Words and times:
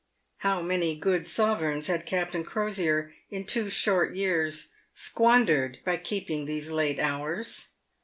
How 0.37 0.63
many 0.63 0.97
good 0.97 1.27
sovereigns 1.27 1.85
had 1.85 2.07
Captain 2.07 2.43
Crosier, 2.43 3.13
in 3.29 3.45
two 3.45 3.69
short 3.69 4.15
years, 4.15 4.71
squandered 4.91 5.77
by 5.85 5.97
keeping 5.97 6.47
these 6.47 6.71
late 6.71 6.99
hours 6.99 7.73